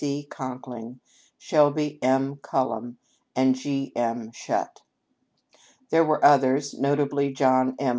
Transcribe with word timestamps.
C. 0.01 0.25
Conkling, 0.27 0.99
Shelby 1.37 2.01
M. 2.01 2.37
Cullom, 2.37 2.97
and 3.35 3.53
G. 3.53 3.93
M. 3.95 4.31
Shutt. 4.31 4.81
There 5.91 6.03
were 6.03 6.25
others, 6.25 6.73
notably 6.73 7.31
John 7.33 7.75
M. 7.77 7.89